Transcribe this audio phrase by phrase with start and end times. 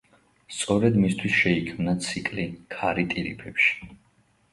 [0.59, 3.91] სწორედ მისთვის შეიქმნა ციკლი „ქარი ტირიფებში“.